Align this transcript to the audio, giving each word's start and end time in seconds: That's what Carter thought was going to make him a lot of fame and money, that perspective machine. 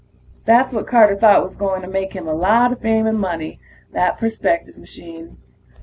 That's 0.45 0.73
what 0.73 0.87
Carter 0.87 1.15
thought 1.15 1.43
was 1.43 1.55
going 1.55 1.83
to 1.83 1.87
make 1.87 2.13
him 2.13 2.27
a 2.27 2.33
lot 2.33 2.71
of 2.71 2.79
fame 2.81 3.05
and 3.05 3.19
money, 3.19 3.59
that 3.91 4.17
perspective 4.17 4.75
machine. 4.75 5.37